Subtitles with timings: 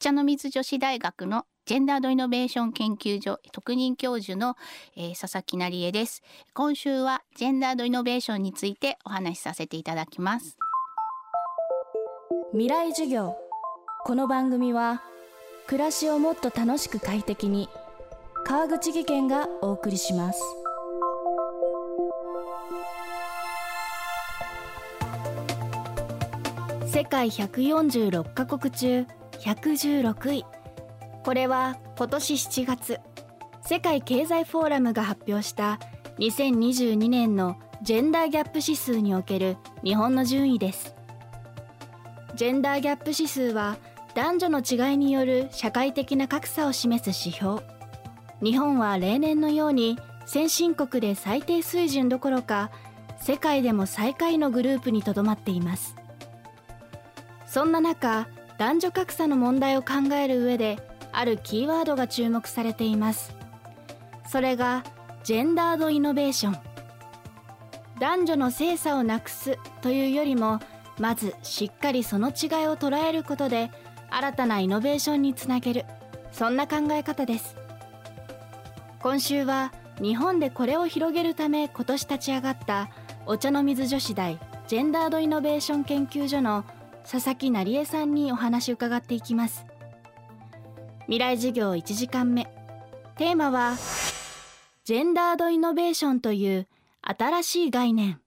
[0.00, 4.56] 茶の水女子大学のジェンダードイノベーション研究所特任教授の、
[4.96, 6.22] えー、佐々木成恵です。
[6.54, 10.56] 今週はジェンダードイノベーションについてお話しさせていただきます。
[12.52, 13.36] 未来授業。
[14.04, 15.02] この番組は
[15.66, 17.68] 暮らしをもっと楽しく快適に
[18.46, 20.40] 川口義賢がお送りします。
[26.86, 29.06] 世界146カ国中
[29.40, 30.44] 116位。
[31.24, 32.98] これは今年7月
[33.62, 35.78] 世界経済フォーラムが発表した
[36.18, 40.94] 2022年のジェンダーギャップ指数における日本の順位です。
[42.34, 43.76] ジェンダーギャップ指数は
[44.14, 47.62] 男女の違いによる社会的な格差を示す指標。
[48.42, 52.70] 日本は例年のように先進国で最低水準どころか
[53.18, 55.96] 世界でも最下位のグループにとどまっています。
[57.46, 58.28] そんな中
[58.60, 60.76] 男女格差の問題を考える上で
[61.12, 63.34] あるキーワードが注目されています。
[64.28, 64.84] それが
[65.24, 66.58] ジェンダードイノベーション。
[67.98, 70.60] 男女の性差をなくすというよりも
[70.98, 72.34] まずしっかりその違い
[72.68, 73.70] を捉えることで
[74.10, 75.86] 新たなイノベーションにつなげる。
[76.30, 77.56] そんな考え方です。
[79.00, 82.90] 今週は日本でこれを広げるため今年立ち上がった
[83.24, 86.66] お茶の水女子大ジェンダードイノベーション研究所の
[87.04, 89.66] 佐々木成恵さんにお話伺っていきます。
[91.02, 92.44] 未来授業1時間目。
[93.16, 93.76] テーマは
[94.84, 96.66] ジェンダードイノベーションという
[97.02, 98.20] 新しい概念。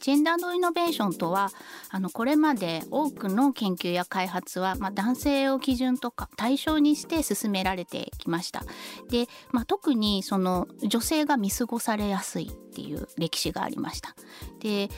[0.00, 1.50] ジェンダードイノベーションとは
[1.90, 8.64] あのこれまで多くの研究や開発は、まあ、男性を基準とか対象にして進められてきました。
[9.10, 14.14] で、まあ、特にその女性が見過ごされやすいっていう歴史がありました。
[14.60, 14.88] で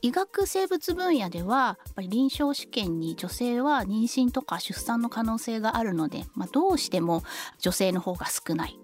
[0.00, 7.22] 医学生物分野ではやっぱり臨床試験に女性は妊娠とか出産の可能性があるので、まあ、どうしても
[7.60, 8.78] 女性の方が少ない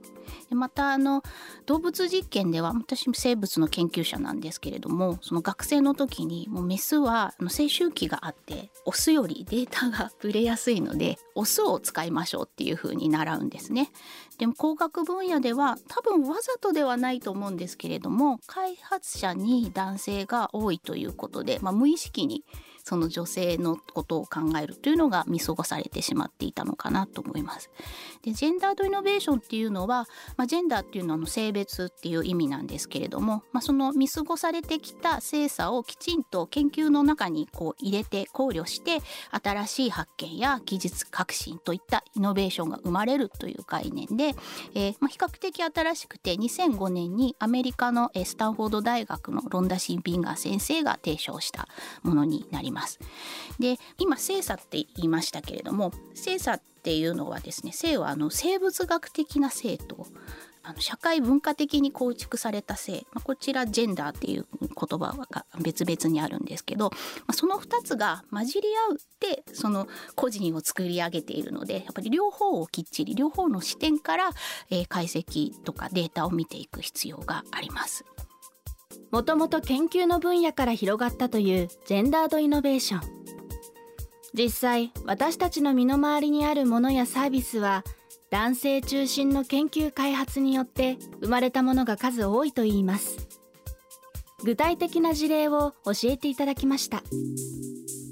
[0.48, 1.22] でまたあの
[1.66, 13.90] 動物実験では私生物の研究者なんですけれどもその学生の時にもうメスは青春期があってオスよりデータが ブレやすいのでオスを使いましょうっていう風に習うんですね。
[14.38, 22.44] でも工学分野では多分わざとではないと思うんですけれども開発者に男性が多いということで、まあ、無意識に
[22.88, 27.70] その女性のことを考えるというのが見過ごされてしまっていたのかなと思います。
[28.22, 39.00] でジェンダードイノベーションっていうのは、まあ、ジェンダーっていうのはの性別っていう意味なんですけれども、まあ、その見過ごされてきた性差をきちんと研究の中にこう入れて考慮して
[39.32, 44.27] 新しい発見や技術革新といったイノベーションが生まれるという概念で、
[44.74, 51.68] えー、まあ、比較的新しくて2005年にアメリカのスタンフォード大学のロンダ・シンビンガー先生が提唱した
[52.02, 52.98] ものになります。
[53.58, 60.06] で今性差って言いましたけれども性差っていうのはですね性はあの生物学的な性と
[60.68, 66.96] あの社会文化的に構築された性、まあ、こちらジェンダーっていう言葉が別々にあるんですけど、ま
[67.28, 74.30] あ、その2つが混じり合うってその個人を作り上げているのでやっぱり両方をきっちり両方の視点から、
[74.70, 78.04] えー、解析とかデータを見ていく必要があります。
[79.10, 83.18] もともと研究の分野から広がったというジェンダードイノベーション
[84.34, 87.84] 実際私たちの身の回りにあるものやサービスは
[88.30, 93.28] 男性中心の研究開発によって生まれたものが数多いといいます。
[94.44, 97.02] 具体的な事例を教えていただきました。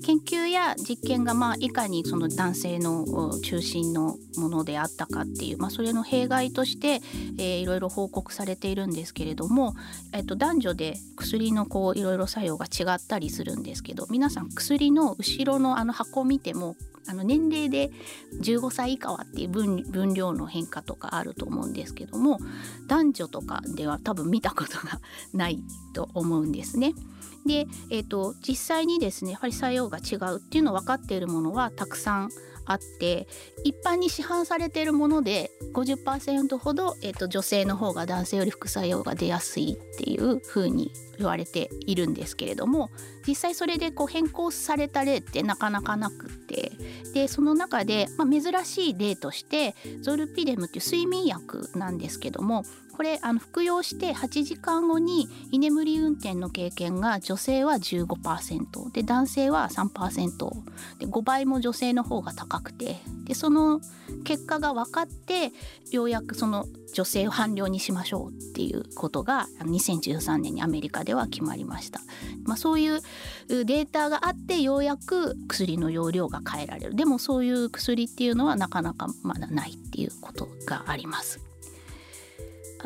[0.06, 7.00] 研究や実験がまあいかにその男性の中心のものであったかっていう、まあ、それの弊害として、
[7.38, 9.74] えー、いろいろ報告されているんですけれども、
[10.12, 16.76] えっと、男女で薬のこういろいろ作用が違ったりするんですけど皆さん薬の後ろのあの箱を見ても
[17.08, 17.90] あの年齢で
[18.40, 22.38] 15歳以下はっていう分量の変化とかあると思うんですけども
[22.86, 25.00] 男女とかでは多分見たことが
[25.32, 25.60] ない
[25.94, 26.94] と思うんですね。
[27.46, 32.30] で、えーと、実際にですねやはり作用が違うっていうの分かっているものはたくさん
[32.66, 33.26] あって
[33.64, 42.90] 一般に市販されているもので50%ほど、えーと、女性の方が男性より副作用が出やすいっていうふうに言われているんですけれども
[43.26, 46.72] 実際それでこう変更された例ってなかなかなくって
[47.14, 52.64] でその中で、まあ、珍しい例としてゾルピデムっていう睡眠薬なんですけども
[52.96, 60.50] これあの服用して8時間後に居眠り運転の経験が女性は15%で男性は3%
[60.98, 62.96] で5倍も女性の方が高くて。
[63.26, 63.80] でその
[64.24, 65.50] 結果が分かって
[65.90, 66.64] ようやくその
[66.94, 72.00] 女性を伴侶にしましょうっていうことが2013年にアメリカでは決まりました、
[72.44, 73.00] まあ、そういう
[73.48, 76.94] データがあってようやく薬の容量が変えられる。
[76.94, 81.45] でもそういう薬っていうのはなかなかまだないっていうことがあります。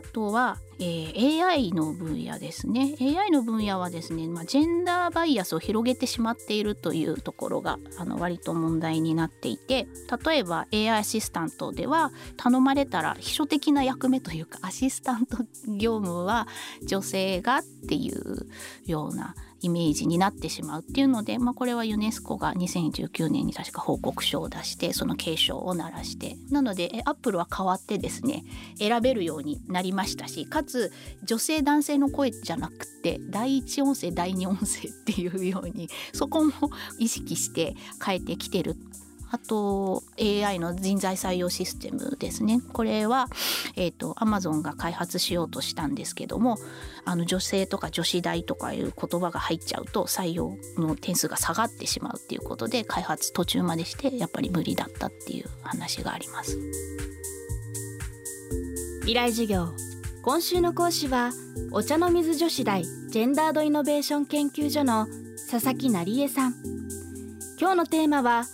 [0.00, 2.96] あとは、えー、AI の分野ですね。
[3.00, 9.86] AI の分野はですね、まあ、ジェンダーバイアスを広げてしまっているというところがあの割と問題になっていて
[10.24, 16.48] 例えば AI アシスタントでは頼まれたら秘書的な役目というかアシスタント業務は
[16.82, 18.46] 女性がっていう
[18.86, 26.36] ようなイメージになってしまうっていうので、まあ、これはユネスコが2019年に確か報告書を出してその警鐘を鳴らして。
[26.50, 28.44] なのでアップルは変わってですね
[28.78, 30.92] 選べるようになりましたしかつ
[31.22, 36.52] 女性男性の声じゃなくて第一音声第二音声っていうようにそこも
[36.98, 37.74] 意識して
[38.04, 38.76] 変えてきてる
[39.30, 42.60] あと AI の人材採用システムですね。
[42.72, 43.28] これは、
[43.76, 46.58] えーと、Amazon が開発しようとしたんですけども
[47.04, 56.58] あの女性とか女子大とかいう言葉が入っちゃうと採用の点数が下がってしまうっていうことで開発途中までしてやっぱり無理だったっていう話があります。
[59.00, 59.68] 未来授業。
[60.22, 61.32] 今週の講師は
[61.72, 65.06] お茶の水女子大ジェンダードイノベーション研究所の
[65.50, 66.54] 佐々木成恵さん。
[67.58, 68.44] 今日のテーマは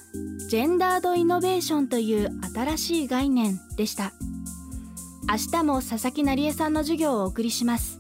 [0.49, 4.13] ジェンダードイノベーションという新しい概念でした。
[5.29, 7.99] 明日も佐々木成恵さんの授業をお送りします。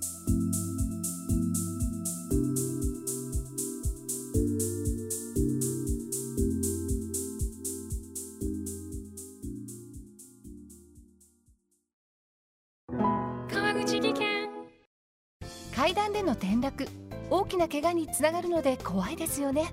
[13.50, 14.48] 川口技研。
[15.74, 16.86] 階段での転落。
[17.28, 19.72] 大きな怪我につながるので怖いですよね